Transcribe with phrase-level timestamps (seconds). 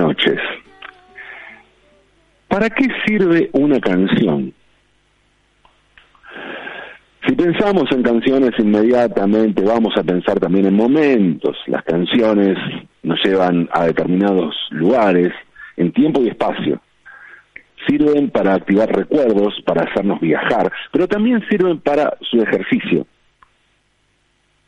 [0.00, 0.38] noches.
[2.48, 4.52] ¿Para qué sirve una canción?
[7.26, 11.56] Si pensamos en canciones inmediatamente vamos a pensar también en momentos.
[11.66, 12.56] Las canciones
[13.02, 15.32] nos llevan a determinados lugares,
[15.76, 16.80] en tiempo y espacio.
[17.86, 23.06] Sirven para activar recuerdos, para hacernos viajar, pero también sirven para su ejercicio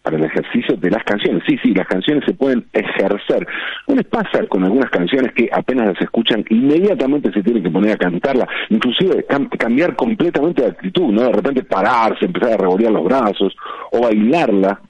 [0.02, 1.42] para el ejercicio de las canciones.
[1.46, 3.46] Sí, sí, las canciones se pueden ejercer.
[3.86, 7.92] ¿No les pasa con algunas canciones que apenas las escuchan, inmediatamente se tienen que poner
[7.92, 9.24] a cantarla, inclusive
[9.58, 11.22] cambiar completamente de actitud, ¿no?
[11.22, 13.54] De repente pararse, empezar a revolear los brazos
[13.92, 14.80] o bailarla.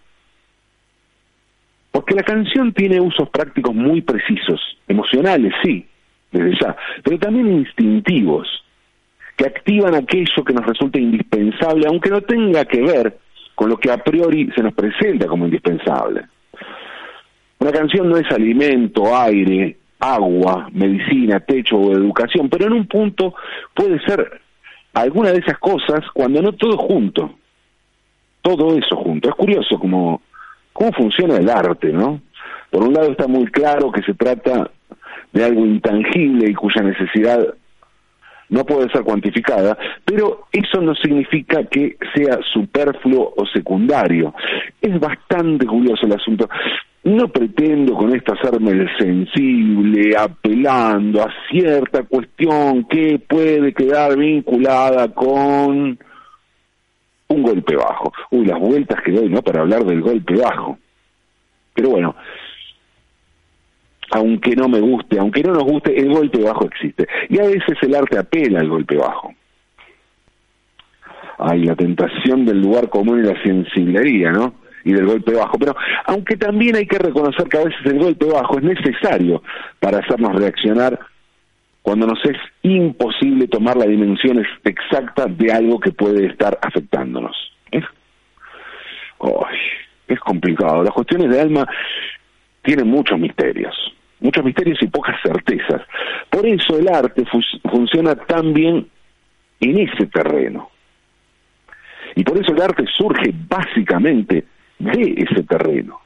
[1.91, 5.87] Porque la canción tiene usos prácticos muy precisos, emocionales, sí,
[6.31, 6.75] desde ya,
[7.05, 8.49] pero también instintivos,
[9.37, 13.19] que activan aquello que nos resulta indispensable, aunque no tenga que ver
[13.55, 16.27] con lo que a priori se nos presenta como indispensable.
[17.59, 23.35] Una canción no es alimento, aire, agua, medicina, techo o educación, pero en un punto
[23.73, 24.41] puede ser
[24.95, 27.35] alguna de esas cosas cuando no todo junto.
[28.41, 29.29] Todo eso junto.
[29.29, 30.21] Es curioso cómo,
[30.73, 32.21] cómo funciona el arte, ¿no?
[32.71, 34.71] Por un lado está muy claro que se trata
[35.33, 37.55] de algo intangible y cuya necesidad
[38.53, 44.35] no puede ser cuantificada, pero eso no significa que sea superfluo o secundario.
[44.81, 46.49] Es bastante curioso el asunto.
[47.05, 55.99] No pretendo con esto hacerme sensible, apelando a cierta cuestión que puede quedar vinculada con
[57.29, 58.13] un golpe bajo.
[58.33, 59.41] Uy, las vueltas que doy, ¿no?
[59.41, 60.79] Para hablar del golpe bajo.
[61.75, 62.15] Pero bueno,
[64.13, 67.09] aunque no me guste, aunque no nos guste, el golpe bajo existe.
[67.31, 69.35] Y a veces el arte apela al golpe bajo.
[71.39, 74.55] Hay la tentación del lugar común y la sensiblería, ¿no?
[74.85, 75.59] Y del golpe bajo.
[75.59, 75.75] Pero
[76.05, 79.43] aunque también hay que reconocer que a veces el golpe bajo es necesario
[79.81, 80.99] para hacernos reaccionar
[81.81, 87.35] cuando nos es imposible tomar la dimensión exacta de algo que puede estar afectándonos.
[87.71, 87.85] Es,
[90.07, 90.83] es complicado.
[90.83, 91.67] Las cuestiones de alma
[92.63, 93.75] tienen muchos misterios
[94.23, 95.83] muchos misterios y pocas certezas.
[96.31, 97.25] Por eso el arte
[97.71, 98.89] funciona tan bien
[99.61, 100.71] en ese terreno.
[102.15, 104.45] Y por eso el arte surge básicamente
[104.79, 106.01] de ese terreno,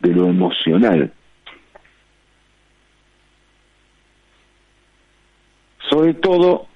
[0.00, 1.12] de lo emocional.
[5.90, 6.66] Sobre todo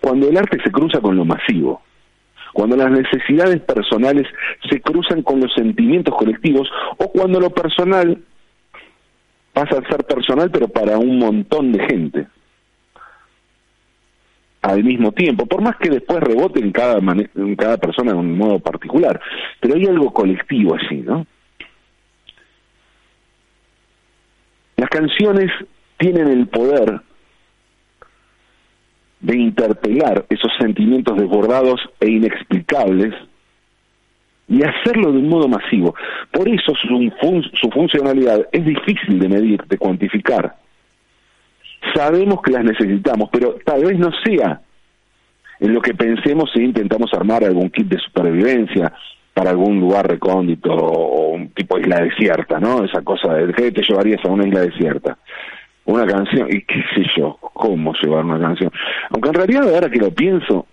[0.00, 1.82] cuando el arte se cruza con lo masivo,
[2.52, 4.28] cuando las necesidades personales
[4.70, 8.22] se cruzan con los sentimientos colectivos o cuando lo personal
[9.54, 12.26] pasa a ser personal, pero para un montón de gente
[14.60, 16.98] al mismo tiempo, por más que después rebote en cada,
[17.56, 19.20] cada persona de un modo particular,
[19.60, 21.26] pero hay algo colectivo así, ¿no?
[24.76, 25.50] Las canciones
[25.98, 27.00] tienen el poder
[29.20, 33.14] de interpelar esos sentimientos desbordados e inexplicables
[34.48, 35.94] y hacerlo de un modo masivo.
[36.30, 37.10] Por eso su,
[37.54, 40.56] su funcionalidad es difícil de medir, de cuantificar.
[41.94, 44.60] Sabemos que las necesitamos, pero tal vez no sea
[45.60, 48.92] en lo que pensemos si intentamos armar algún kit de supervivencia
[49.32, 52.84] para algún lugar recóndito o un tipo isla desierta, ¿no?
[52.84, 55.18] Esa cosa de qué te llevarías a una isla desierta.
[55.86, 58.70] Una canción, y qué sé yo, cómo llevar una canción.
[59.10, 60.66] Aunque en realidad ahora que lo pienso,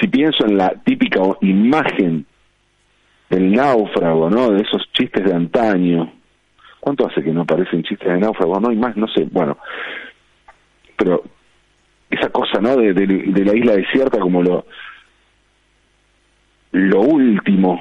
[0.00, 2.26] si pienso en la típica imagen
[3.30, 4.50] del náufrago, ¿no?
[4.50, 6.12] De esos chistes de antaño.
[6.80, 8.60] ¿Cuánto hace que no aparecen chistes de náufrago?
[8.60, 9.26] No hay más, no sé.
[9.30, 9.58] Bueno,
[10.96, 11.22] pero
[12.10, 12.76] esa cosa, ¿no?
[12.76, 14.66] De, de, la isla desierta como lo
[16.72, 17.80] lo último,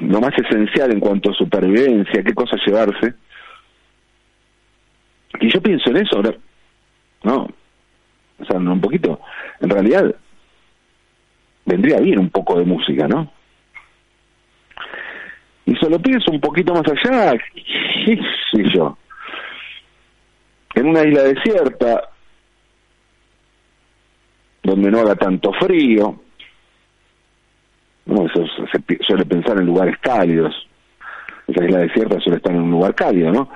[0.00, 3.14] lo más esencial en cuanto a supervivencia, qué cosa llevarse.
[5.40, 6.34] Y yo pienso en eso, ahora,
[7.22, 7.48] no,
[8.40, 9.20] o sea, un poquito,
[9.60, 10.12] en realidad
[11.64, 13.30] vendría bien un poco de música, ¿no?
[15.64, 17.34] Y solo pienso un poquito más allá,
[18.04, 18.18] qué
[18.50, 18.96] sé yo,
[20.74, 22.08] en una isla desierta,
[24.62, 26.20] donde no haga tanto frío,
[28.06, 30.54] no, eso se suele pensar en lugares cálidos,
[31.46, 33.48] esa isla desierta suele estar en un lugar cálido, ¿no?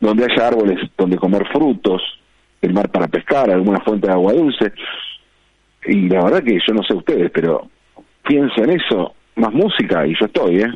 [0.00, 2.02] Donde haya árboles donde comer frutos,
[2.60, 4.72] el mar para pescar, alguna fuente de agua dulce,
[5.84, 7.68] y la verdad que yo no sé ustedes, pero
[8.26, 10.72] pienso en eso, más música y yo estoy, ¿eh?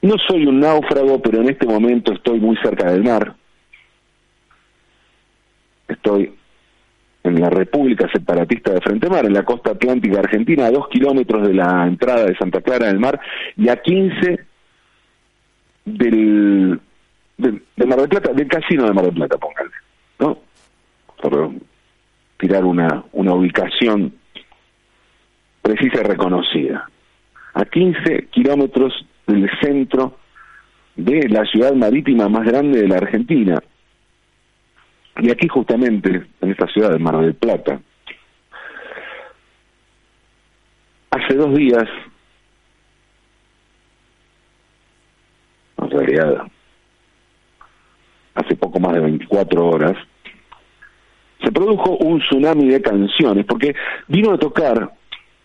[0.00, 3.34] No soy un náufrago, pero en este momento estoy muy cerca del mar.
[5.88, 6.34] estoy
[7.24, 11.46] en la República Separatista de Frente Mar, en la costa atlántica argentina, a dos kilómetros
[11.46, 13.20] de la entrada de Santa Clara del Mar
[13.56, 14.38] y a 15
[15.84, 16.80] del,
[17.36, 19.87] de Mar del Plata, del casino de Mar del Plata, póngale, ¿no?
[21.20, 21.50] Por
[22.38, 24.14] tirar una, una ubicación
[25.62, 26.88] precisa y reconocida.
[27.54, 28.94] A 15 kilómetros
[29.26, 30.16] del centro
[30.96, 33.62] de la ciudad marítima más grande de la Argentina.
[35.20, 37.80] Y aquí justamente, en esta ciudad de Mar del Plata,
[41.10, 41.84] hace dos días,
[45.82, 46.46] en realidad,
[48.34, 49.96] hace poco más de 24 horas,
[51.44, 53.74] se produjo un tsunami de canciones, porque
[54.06, 54.90] vino a tocar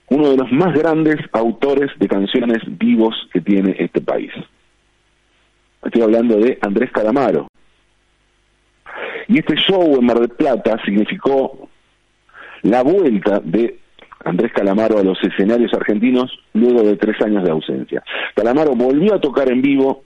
[0.09, 4.31] uno de los más grandes autores de canciones vivos que tiene este país.
[5.83, 7.47] Estoy hablando de Andrés Calamaro.
[9.27, 11.69] Y este show en Mar del Plata significó
[12.63, 13.79] la vuelta de
[14.25, 18.03] Andrés Calamaro a los escenarios argentinos luego de tres años de ausencia.
[18.35, 20.03] Calamaro volvió a tocar en vivo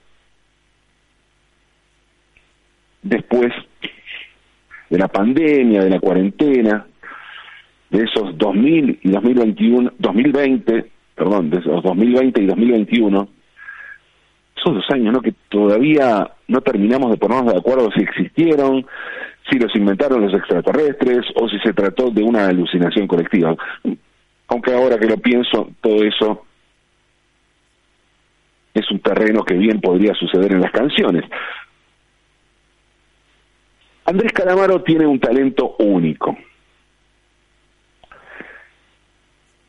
[3.01, 3.53] después
[4.89, 6.85] de la pandemia, de la cuarentena,
[7.89, 10.85] de esos 2000 y 2021, 2020,
[11.15, 13.29] perdón, de esos 2020 y 2021,
[14.55, 15.21] esos dos años, ¿no?
[15.21, 18.85] Que todavía no terminamos de ponernos de acuerdo si existieron,
[19.49, 23.55] si los inventaron los extraterrestres o si se trató de una alucinación colectiva.
[24.49, 26.43] Aunque ahora que lo pienso, todo eso
[28.73, 31.23] es un terreno que bien podría suceder en las canciones.
[34.07, 36.37] Andrés Calamaro tiene un talento único.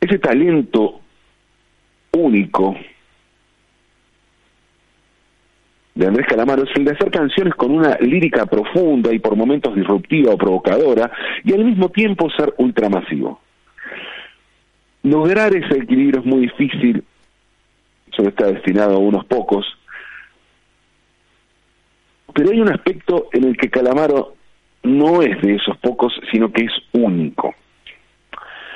[0.01, 1.01] Ese talento
[2.13, 2.77] único
[5.97, 9.75] de Andrés Calamaro es el de hacer canciones con una lírica profunda y por momentos
[9.75, 11.11] disruptiva o provocadora
[11.43, 13.41] y al mismo tiempo ser ultramasivo.
[15.03, 17.03] Lograr ese equilibrio es muy difícil,
[18.17, 19.67] solo está destinado a unos pocos,
[22.39, 24.37] pero hay un aspecto en el que Calamaro
[24.85, 27.53] no es de esos pocos, sino que es único.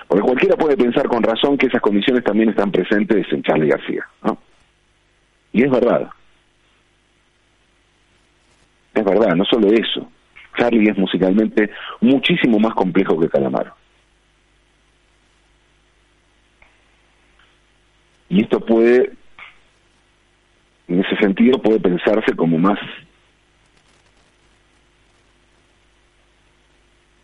[0.08, 4.04] Porque cualquiera puede pensar con razón que esas condiciones también están presentes en Charlie García.
[4.24, 4.36] ¿no?
[5.52, 6.10] Y es verdad.
[8.94, 10.10] Es verdad, no solo eso.
[10.58, 11.70] Charlie es musicalmente
[12.00, 13.76] muchísimo más complejo que Calamaro.
[18.28, 19.12] Y esto puede,
[20.88, 22.80] en ese sentido, puede pensarse como más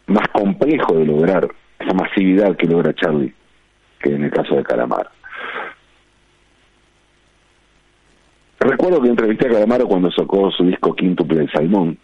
[0.09, 3.33] más complejo de lograr esa masividad que logra Charlie
[4.01, 5.11] que en el caso de Calamaro.
[8.61, 11.99] Recuerdo que entrevisté a Calamaro cuando sacó su disco Quíntuple de Salmón.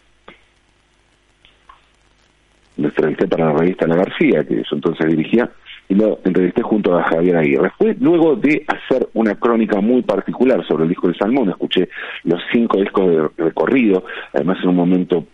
[2.76, 5.50] Lo entrevisté para la revista La García, que eso entonces dirigía,
[5.88, 7.70] y lo entrevisté junto a Javier Aguirre.
[7.78, 11.88] Fue luego de hacer una crónica muy particular sobre el disco de Salmón, escuché
[12.25, 15.26] los cinco discos de recorrido, además en un momento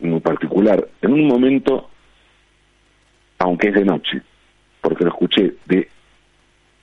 [0.00, 1.90] muy particular, en un momento
[3.38, 4.22] aunque es de noche,
[4.80, 5.88] porque lo escuché de,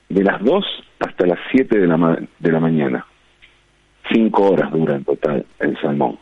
[0.08, 0.64] de las 2
[1.00, 3.06] hasta las 7 de la, de la mañana.
[4.12, 6.18] Cinco horas dura en total el salmón.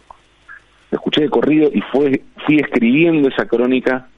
[0.91, 4.09] Lo escuché de corrido y fue, fui escribiendo esa crónica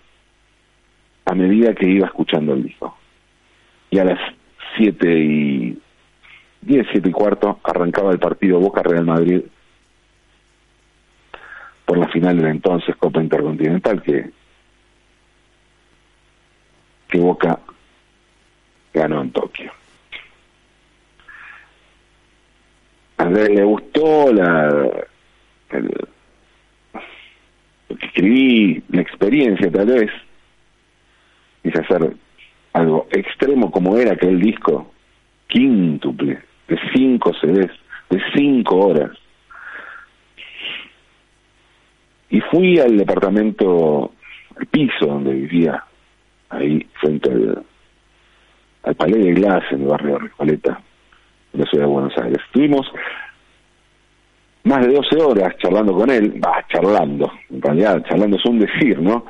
[1.24, 2.96] a medida que iba escuchando el disco.
[3.90, 4.18] Y a las
[4.76, 5.78] 7 y
[6.62, 9.42] 10, 7 y cuarto arrancaba el partido Boca Real Madrid
[11.84, 14.30] por la final de la entonces Copa Intercontinental que
[17.12, 17.60] que Boca
[18.94, 19.70] ganó en Tokio.
[23.18, 24.68] A Andrés le gustó la,
[27.88, 30.10] lo que escribí, la experiencia tal vez,
[31.62, 32.16] quise hacer
[32.72, 34.90] algo extremo como era aquel disco,
[35.48, 37.72] quíntuple, de cinco CDs,
[38.08, 39.10] de cinco horas.
[42.30, 44.12] Y fui al departamento,
[44.56, 45.84] al piso donde vivía
[46.52, 47.64] ahí frente al,
[48.84, 50.80] al Palais de Glass en el barrio de Recoleta,
[51.52, 52.38] en la ciudad de Buenos Aires.
[52.46, 52.86] Estuvimos
[54.64, 59.00] más de 12 horas charlando con él, va, charlando, en realidad charlando es un decir,
[59.00, 59.26] ¿no?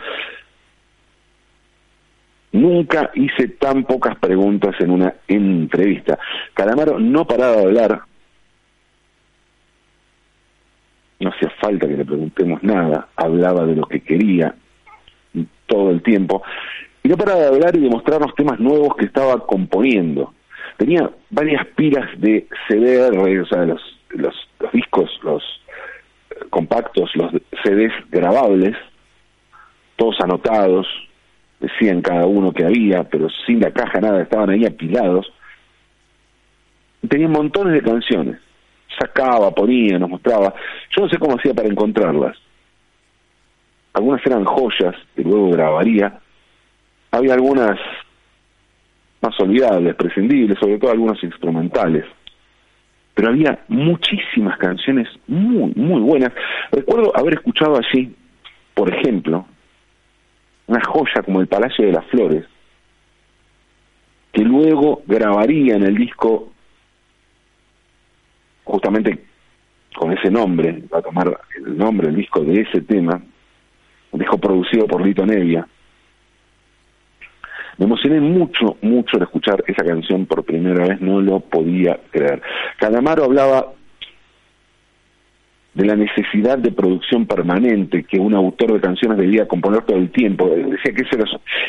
[2.52, 6.18] Nunca hice tan pocas preguntas en una entrevista.
[6.52, 8.02] Calamaro no paraba de hablar,
[11.20, 14.54] no hacía falta que le preguntemos nada, hablaba de lo que quería
[15.66, 16.42] todo el tiempo
[17.02, 20.32] y no para de hablar y de mostrarnos temas nuevos que estaba componiendo.
[20.76, 24.34] Tenía varias pilas de CD, o sea, los, los,
[24.72, 25.42] discos, los
[26.50, 27.32] compactos, los
[27.62, 28.76] CDs grabables,
[29.96, 30.86] todos anotados,
[31.60, 35.32] decían cada uno que había, pero sin la caja nada, estaban ahí apilados.
[37.08, 38.38] Tenía montones de canciones.
[38.98, 40.54] Sacaba, ponía, nos mostraba.
[40.96, 42.36] Yo no sé cómo hacía para encontrarlas.
[43.94, 46.21] Algunas eran joyas que luego grabaría.
[47.12, 47.78] Había algunas
[49.20, 52.04] más olvidables, prescindibles, sobre todo algunas instrumentales.
[53.14, 56.32] Pero había muchísimas canciones muy, muy buenas.
[56.72, 58.14] Recuerdo haber escuchado allí,
[58.74, 59.46] por ejemplo,
[60.66, 62.44] una joya como el Palacio de las Flores,
[64.32, 66.52] que luego grabaría en el disco
[68.64, 69.24] justamente
[69.94, 73.20] con ese nombre, va a tomar el nombre, el disco de ese tema,
[74.10, 75.66] un disco producido por Lito Nevia.
[77.78, 82.42] Me emocioné mucho, mucho al escuchar esa canción por primera vez, no lo podía creer.
[82.78, 83.72] Calamaro hablaba
[85.74, 90.10] de la necesidad de producción permanente que un autor de canciones debía componer todo el
[90.10, 90.48] tiempo.
[90.48, 91.24] Decía que ese era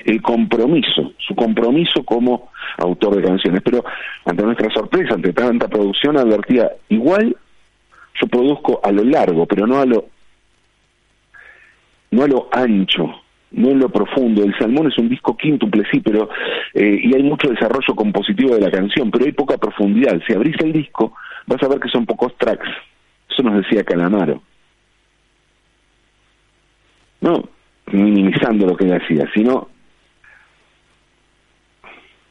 [0.06, 3.62] el compromiso, su compromiso como autor de canciones.
[3.64, 3.84] Pero
[4.26, 7.36] ante nuestra sorpresa, ante tanta producción, advertía, igual
[8.20, 10.06] yo produzco a lo largo, pero no a lo
[12.12, 13.23] no a lo ancho,
[13.54, 14.44] no en lo profundo.
[14.44, 16.30] El Salmón es un disco quíntuple, sí, pero
[16.74, 20.20] eh, y hay mucho desarrollo compositivo de la canción, pero hay poca profundidad.
[20.28, 21.14] Si abrís el disco,
[21.48, 22.70] vas a ver que son pocos tracks
[23.34, 24.42] eso nos decía Calamaro.
[27.22, 27.50] No
[27.92, 29.70] minimizando lo que él hacía, sino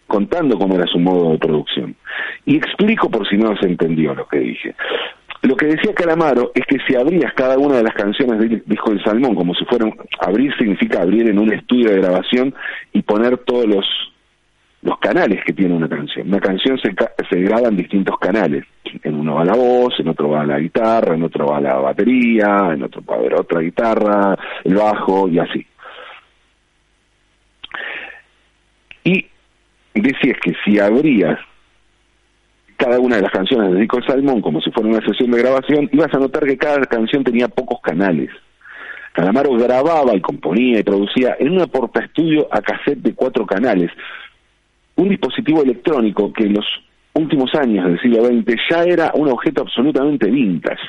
[0.06, 1.94] contando cómo era su modo de producción.
[2.44, 4.74] Y explico por si no se entendió lo que dije.
[5.42, 8.92] Lo que decía Calamaro es que si abrías cada una de las canciones del disco
[9.04, 12.54] Salmón, como si fueran, abrir significa abrir en un estudio de grabación
[12.92, 13.84] y poner todos los
[14.82, 16.26] los canales que tiene una canción.
[16.26, 16.92] Una canción se,
[17.30, 18.64] se graba en distintos canales.
[19.04, 22.70] En uno va la voz, en otro va la guitarra, en otro va la batería,
[22.72, 25.66] en otro va a haber otra guitarra, el bajo y así.
[29.04, 29.26] Y
[29.94, 31.38] decías que si abrías
[32.82, 35.88] cada una de las canciones de Nico Salmón como si fuera una sesión de grabación,
[35.92, 38.30] ibas a notar que cada canción tenía pocos canales.
[39.12, 43.90] Calamaro grababa y componía y producía en una porta estudio a cassette de cuatro canales,
[44.96, 46.66] un dispositivo electrónico que en los
[47.12, 50.82] últimos años del siglo XX ya era un objeto absolutamente vintage.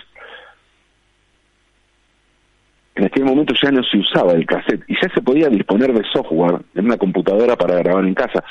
[2.95, 6.03] En aquel momento ya no se usaba el cassette y ya se podía disponer de
[6.11, 8.43] software en una computadora para grabar en casa.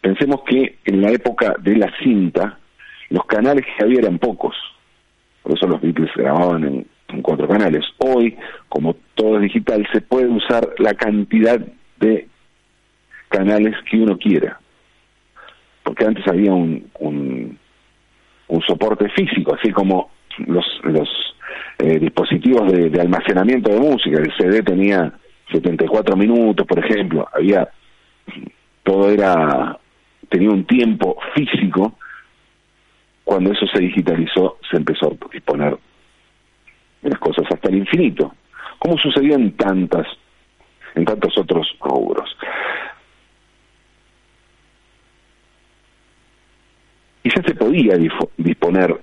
[0.00, 2.58] Pensemos que en la época de la cinta
[3.10, 4.54] los canales que había eran pocos,
[5.42, 6.86] por eso los Beatles grababan en,
[7.22, 7.84] cuatro canales.
[7.98, 8.36] Hoy,
[8.68, 11.58] como todo es digital, se puede usar la cantidad
[11.98, 12.26] de
[13.28, 14.58] canales que uno quiera.
[15.84, 17.58] Porque antes había un, un,
[18.66, 21.08] soporte físico, así como los, los
[21.78, 25.12] eh, dispositivos de, almacenamiento de música, el CD tenía
[25.52, 27.68] 74 minutos, por ejemplo, había,
[28.82, 29.78] todo era,
[30.28, 31.96] tenía un tiempo físico,
[33.26, 35.76] cuando eso se digitalizó se empezó a disponer
[37.02, 38.32] de las cosas hasta el infinito,
[38.78, 40.06] como sucedió en tantas,
[40.94, 42.30] en tantos otros rubros.
[47.24, 47.96] y ya se podía
[48.36, 49.00] disponer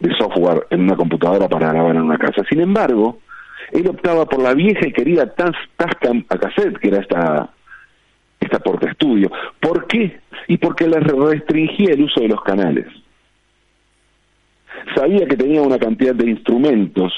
[0.00, 2.42] de software en una computadora para grabar en una casa.
[2.50, 3.20] Sin embargo,
[3.72, 7.50] él optaba por la vieja y querida Tascam a cassette, que era esta
[8.40, 9.30] esta porta estudio.
[9.58, 10.20] ¿Por qué?
[10.48, 12.86] Y porque le restringía el uso de los canales.
[14.94, 17.12] Sabía que tenía una cantidad de instrumentos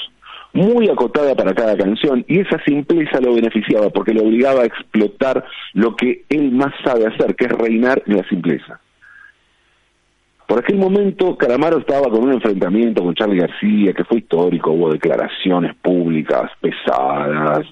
[0.53, 5.45] muy acotada para cada canción y esa simpleza lo beneficiaba porque le obligaba a explotar
[5.73, 8.79] lo que él más sabe hacer, que es reinar en la simpleza.
[10.47, 14.91] Por aquel momento, Calamaro estaba con un enfrentamiento con Charlie García, que fue histórico, hubo
[14.91, 17.67] declaraciones públicas pesadas,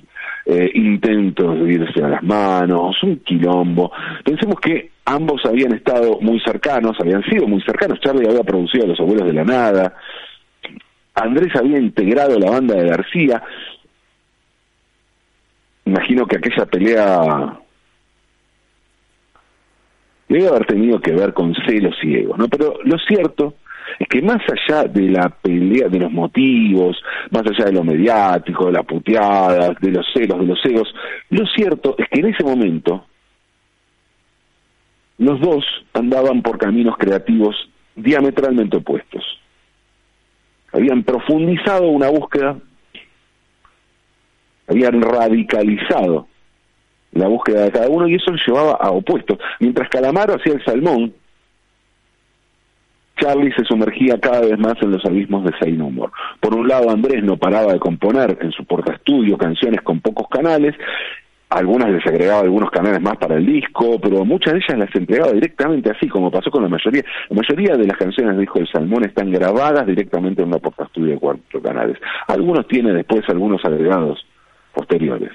[0.50, 3.92] eh, intentos de irse a las manos, un quilombo.
[4.24, 8.00] Pensemos que ambos habían estado muy cercanos, habían sido muy cercanos.
[8.00, 9.94] Charlie había producido a Los Abuelos de la Nada,
[11.16, 13.44] Andrés había integrado la banda de García.
[15.84, 17.60] Imagino que aquella pelea
[20.30, 22.48] debe haber tenido que ver con celos ciegos, ¿no?
[22.48, 23.56] Pero lo cierto
[24.00, 27.02] es que más allá de la pelea, de los motivos,
[27.32, 30.94] más allá de lo mediático, de las puteadas, de los celos, de los egos,
[31.30, 33.06] lo cierto es que en ese momento
[35.18, 37.56] los dos andaban por caminos creativos
[37.96, 39.24] diametralmente opuestos.
[40.72, 42.58] Habían profundizado una búsqueda,
[44.68, 46.28] habían radicalizado
[47.14, 49.40] la búsqueda de cada uno y eso lo llevaba a opuestos.
[49.60, 51.14] Mientras Calamaro hacía el salmón,
[53.20, 56.12] Charlie se sumergía cada vez más en los abismos de Sein Humor.
[56.40, 60.76] Por un lado, Andrés no paraba de componer en su portaestudio canciones con pocos canales,
[61.50, 65.32] algunas les agregaba algunos canales más para el disco, pero muchas de ellas las entregaba
[65.32, 67.04] directamente así, como pasó con la mayoría.
[67.30, 70.84] La mayoría de las canciones del disco del Salmón están grabadas directamente en una porta
[70.84, 71.98] estudio de cuatro canales.
[72.28, 74.26] Algunos tienen después algunos agregados
[74.74, 75.32] posteriores.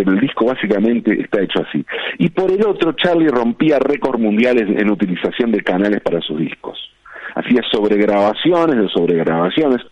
[0.00, 1.84] Pero el disco básicamente está hecho así.
[2.16, 6.78] Y por el otro, Charlie rompía récords mundiales en utilización de canales para sus discos.
[7.34, 9.82] Hacía sobregrabaciones de sobregrabaciones.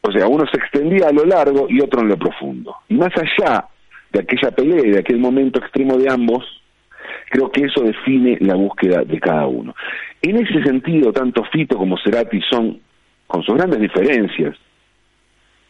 [0.00, 2.74] O sea, uno se extendía a lo largo y otro en lo profundo.
[2.88, 3.66] Y más allá
[4.12, 6.44] de aquella pelea y de aquel momento extremo de ambos,
[7.30, 9.76] creo que eso define la búsqueda de cada uno.
[10.22, 12.80] En ese sentido, tanto Fito como Cerati son,
[13.28, 14.56] con sus grandes diferencias,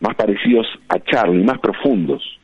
[0.01, 2.41] más parecidos a Charlie, más profundos.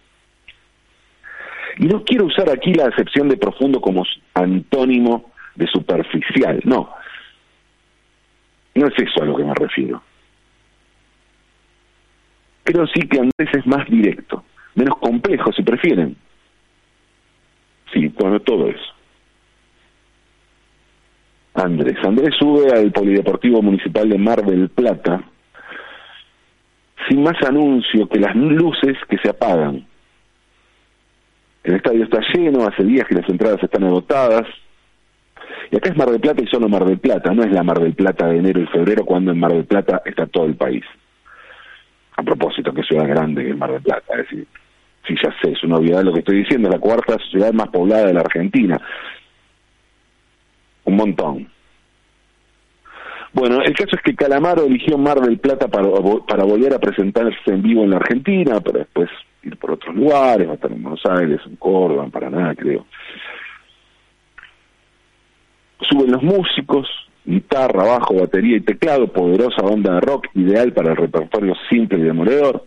[1.81, 6.91] Y no quiero usar aquí la acepción de profundo como antónimo de superficial, no.
[8.75, 10.01] No es eso a lo que me refiero.
[12.63, 14.45] Pero sí que Andrés es más directo
[14.75, 16.17] menos complejo, si prefieren.
[17.93, 18.95] Sí, bueno, todo eso.
[21.55, 21.97] Andrés.
[22.05, 25.23] Andrés sube al Polideportivo Municipal de Mar del Plata
[27.09, 29.85] sin más anuncio que las luces que se apagan.
[31.63, 34.47] El estadio está lleno, hace días que las entradas están agotadas.
[35.71, 37.79] Y acá es Mar del Plata y solo Mar del Plata, no es la Mar
[37.79, 40.85] del Plata de enero y febrero cuando en Mar del Plata está todo el país.
[42.17, 44.47] A propósito, que ciudad grande que es Mar del Plata, es decir,
[45.07, 48.07] sí, ya sé, es una obviedad lo que estoy diciendo, la cuarta ciudad más poblada
[48.07, 48.81] de la Argentina.
[50.85, 51.49] Un montón.
[53.33, 55.89] Bueno, el caso es que Calamaro eligió Mar del Plata para,
[56.27, 59.09] para volver a presentarse en vivo en la Argentina, pero después
[59.43, 62.87] ir por otros lugares, va a estar en Buenos Aires, en Córdoba, en Paraná, creo.
[65.81, 66.89] Suben los músicos,
[67.25, 72.03] guitarra, bajo, batería y teclado, poderosa banda de rock, ideal para el repertorio simple y
[72.03, 72.65] demoledor.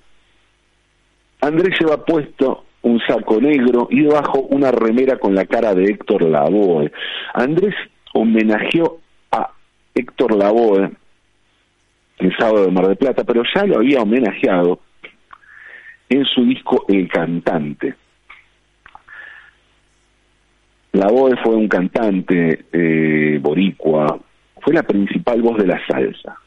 [1.41, 6.23] Andrés lleva puesto un saco negro y debajo una remera con la cara de Héctor
[6.23, 6.91] Lavoe.
[7.33, 7.75] Andrés
[8.13, 8.99] homenajeó
[9.31, 9.51] a
[9.93, 10.91] Héctor Lavoe
[12.19, 14.79] el sábado de Mar del Plata, pero ya lo había homenajeado
[16.13, 17.95] en su disco El Cantante.
[20.93, 24.19] Lavoe fue un cantante eh, boricua,
[24.61, 26.37] fue la principal voz de la salsa.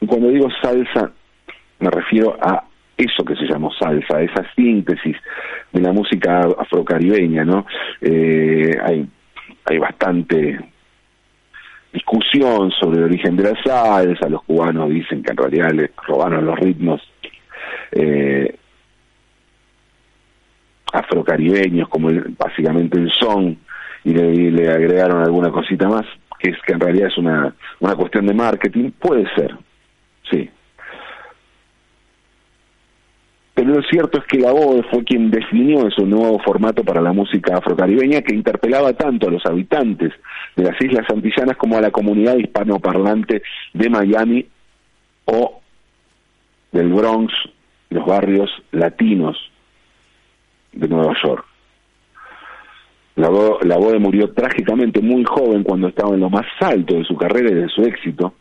[0.00, 1.10] Y cuando digo salsa,
[1.80, 2.64] me refiero a
[2.96, 5.16] eso que se llamó salsa, esa síntesis
[5.72, 7.66] de la música afrocaribeña, ¿no?
[8.00, 9.04] Eh, hay,
[9.64, 10.71] hay bastante
[11.92, 16.46] discusión sobre el origen de la salsa, los cubanos dicen que en realidad le robaron
[16.46, 17.02] los ritmos
[17.92, 18.56] eh,
[20.92, 23.58] afrocaribeños, como básicamente el son,
[24.04, 26.04] y le, le, agregaron alguna cosita más,
[26.38, 29.54] que es que en realidad es una, una cuestión de marketing, puede ser,
[30.30, 30.50] sí,
[33.54, 37.12] pero lo cierto es que la voz fue quien definió ese nuevo formato para la
[37.12, 40.12] música afrocaribeña que interpelaba tanto a los habitantes
[40.56, 43.42] de las Islas Antillanas como a la comunidad hispanoparlante
[43.74, 44.46] de Miami
[45.26, 45.60] o
[46.72, 47.34] del Bronx,
[47.90, 49.36] los barrios latinos
[50.72, 51.44] de Nueva York.
[53.16, 53.28] La,
[53.64, 57.54] la murió trágicamente muy joven cuando estaba en lo más alto de su carrera y
[57.54, 58.32] de su éxito.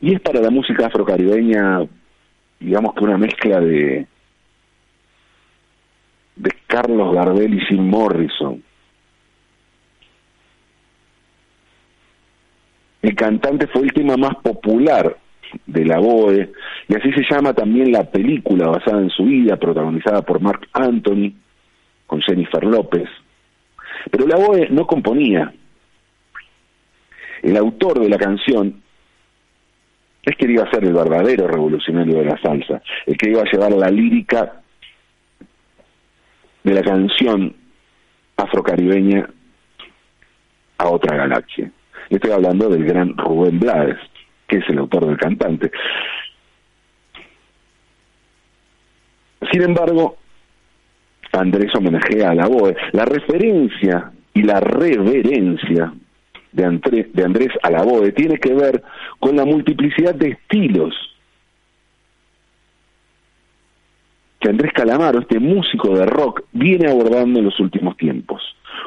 [0.00, 1.86] Y es para la música afrocaribeña
[2.64, 4.06] digamos que una mezcla de
[6.36, 8.62] de Carlos Gardel y Jim Morrison.
[13.02, 15.16] El cantante fue el tema más popular
[15.66, 16.50] de la BOE,
[16.88, 21.32] y así se llama también la película basada en su vida, protagonizada por Mark Anthony,
[22.06, 23.08] con Jennifer López.
[24.10, 25.52] Pero la BOE no componía.
[27.42, 28.82] El autor de la canción
[30.24, 33.50] es que iba a ser el verdadero revolucionario de la salsa, el que iba a
[33.50, 34.60] llevar la lírica
[36.62, 37.54] de la canción
[38.36, 39.28] afrocaribeña
[40.78, 41.70] a otra galaxia.
[42.10, 43.98] estoy hablando del gran Rubén Blades,
[44.46, 45.70] que es el autor del cantante.
[49.52, 50.16] Sin embargo,
[51.32, 52.74] Andrés homenajea a la voz.
[52.92, 55.92] La referencia y la reverencia
[56.54, 58.82] de, Andrés, de Andrés Alaboe tiene que ver
[59.18, 60.94] con la multiplicidad de estilos
[64.40, 68.42] que Andrés Calamaro, este músico de rock, viene abordando en los últimos tiempos,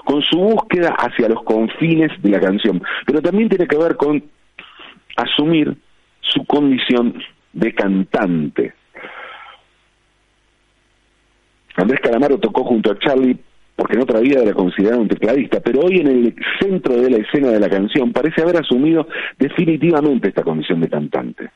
[0.06, 4.24] con su búsqueda hacia los confines de la canción, pero también tiene que ver con
[5.16, 5.76] asumir
[6.22, 7.22] su condición
[7.54, 8.74] de cantante.
[11.76, 13.38] Andrés Calamaro tocó junto a Charlie
[13.78, 17.18] porque en otra vida era considerado un tecladista, pero hoy en el centro de la
[17.18, 21.50] escena de la canción parece haber asumido definitivamente esta condición de cantante.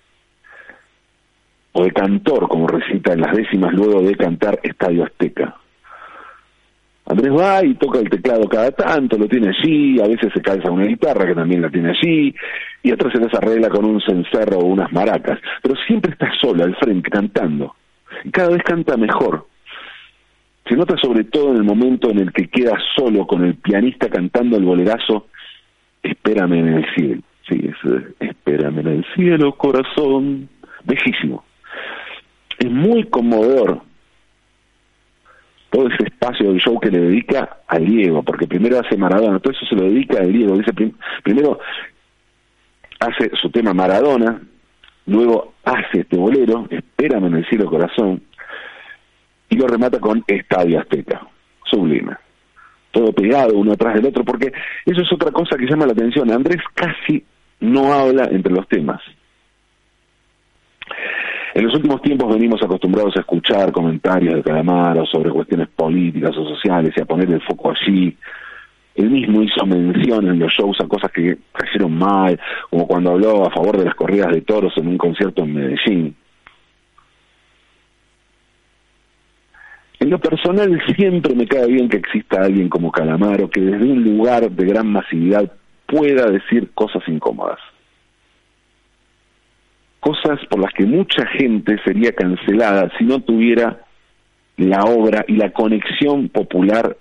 [1.73, 5.55] o de cantor, como recita en las décimas luego de cantar Estadio Azteca.
[7.05, 10.69] Andrés va y toca el teclado cada tanto, lo tiene allí, a veces se calza
[10.69, 12.35] una guitarra que también la tiene allí,
[12.83, 16.75] y otras se desarregla con un cencerro o unas maracas, pero siempre está sola al
[16.75, 17.75] frente cantando,
[18.23, 19.47] y cada vez canta mejor.
[20.67, 24.09] Se nota sobre todo en el momento en el que queda solo con el pianista
[24.09, 25.27] cantando el bolerazo
[26.03, 27.21] Espérame en el cielo.
[27.47, 30.49] Sí, es Espérame en el cielo, corazón.
[30.83, 31.43] Bellísimo.
[32.57, 33.81] Es muy conmovedor
[35.69, 39.53] todo ese espacio del show que le dedica a Diego, porque primero hace Maradona, todo
[39.53, 40.57] eso se lo dedica a Diego.
[40.57, 40.73] Dice,
[41.23, 41.59] primero
[42.99, 44.41] hace su tema Maradona,
[45.05, 48.21] luego hace este bolero, Espérame en el cielo corazón,
[49.51, 51.27] y lo remata con Estadio Azteca,
[51.65, 52.15] sublime.
[52.89, 54.51] Todo pegado uno atrás del otro, porque
[54.85, 56.31] eso es otra cosa que llama la atención.
[56.31, 57.23] Andrés casi
[57.59, 59.01] no habla entre los temas.
[61.53, 66.47] En los últimos tiempos venimos acostumbrados a escuchar comentarios de Calamaro sobre cuestiones políticas o
[66.47, 68.17] sociales y a poner el foco allí.
[68.95, 73.45] Él mismo hizo mención en los shows a cosas que cayeron mal, como cuando habló
[73.45, 76.15] a favor de las corridas de toros en un concierto en Medellín.
[80.11, 84.51] Lo personal siempre me cae bien que exista alguien como Calamaro que desde un lugar
[84.51, 85.49] de gran masividad
[85.85, 87.59] pueda decir cosas incómodas
[90.01, 93.85] cosas por las que mucha gente sería cancelada si no tuviera
[94.57, 96.97] la obra y la conexión popular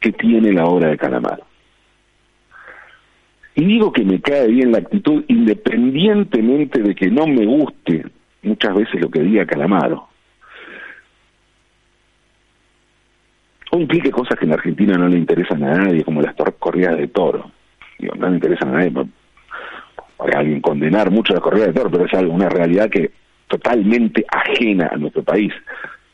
[0.00, 1.44] que tiene la obra de Calamaro.
[3.54, 8.06] Y digo que me cae bien la actitud independientemente de que no me guste
[8.42, 10.08] muchas veces lo que diga Calamaro.
[13.72, 17.08] O implique cosas que en Argentina no le interesan a nadie, como las corridas de
[17.08, 17.50] toro.
[17.98, 18.92] no le interesan a nadie,
[20.18, 23.10] a alguien condenar mucho la corrida de toro, pero es algo, una realidad que
[23.48, 25.52] totalmente ajena a nuestro país.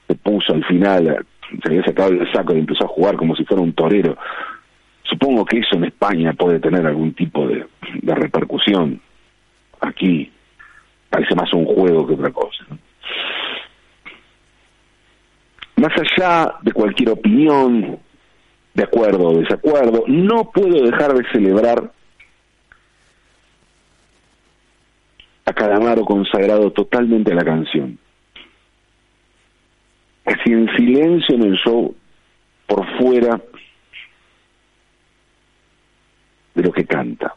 [0.06, 1.24] Se puso al final,
[1.62, 4.16] se había sacado el saco y empezó a jugar como si fuera un torero.
[5.04, 9.00] Supongo que eso en España puede tener algún tipo de repercusión.
[9.80, 10.30] Aquí
[11.12, 12.64] parece más un juego que otra cosa.
[15.77, 17.98] Más allá de cualquier opinión,
[18.72, 21.92] de acuerdo o desacuerdo, no puedo dejar de celebrar
[25.44, 27.98] a Calamaro consagrado totalmente a la canción.
[30.25, 31.94] Casi en silencio en el show,
[32.66, 33.38] por fuera
[36.55, 37.35] de lo que canta.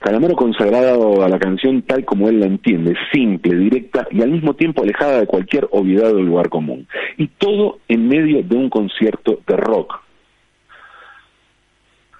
[0.00, 4.54] Calamaro consagrado a la canción tal como él la entiende, simple, directa y al mismo
[4.54, 6.88] tiempo alejada de cualquier obviedad o lugar común.
[7.18, 10.00] Y todo en medio de un concierto de rock,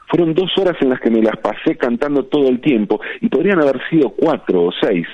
[0.08, 3.62] fueron dos horas en las que me las pasé cantando todo el tiempo y podrían
[3.62, 5.06] haber sido cuatro o seis.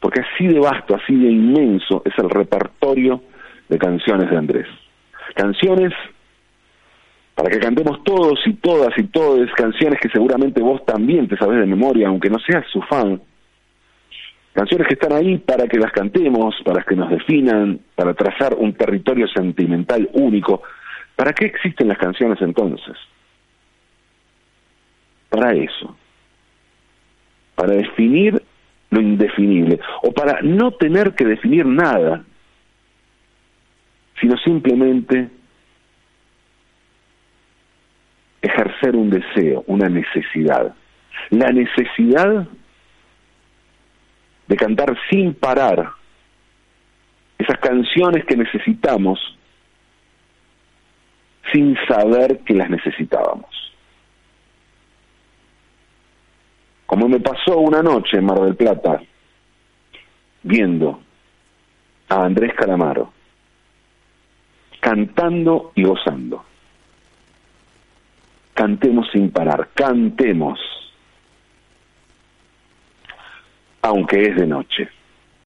[0.00, 3.22] Porque así de vasto, así de inmenso es el repertorio
[3.68, 4.66] de canciones de Andrés.
[5.34, 5.94] Canciones
[7.38, 11.60] para que cantemos todos y todas y todas, canciones que seguramente vos también te sabes
[11.60, 13.22] de memoria, aunque no seas su fan.
[14.52, 18.72] Canciones que están ahí para que las cantemos, para que nos definan, para trazar un
[18.72, 20.62] territorio sentimental único,
[21.14, 22.96] ¿Para qué existen las canciones entonces?
[25.28, 25.96] Para eso.
[27.54, 28.42] Para definir
[28.90, 29.78] lo indefinible.
[30.02, 32.24] O para no tener que definir nada,
[34.20, 35.28] sino simplemente
[38.42, 40.74] ejercer un deseo, una necesidad.
[41.30, 42.46] La necesidad
[44.46, 45.90] de cantar sin parar
[47.38, 49.18] esas canciones que necesitamos
[51.52, 53.48] sin saber que las necesitábamos.
[56.86, 59.00] Como me pasó una noche en Mar del Plata,
[60.42, 61.00] viendo
[62.08, 63.12] a Andrés Calamaro,
[64.80, 66.47] cantando y gozando.
[68.58, 70.58] Cantemos sin parar, cantemos,
[73.82, 74.88] aunque es de noche.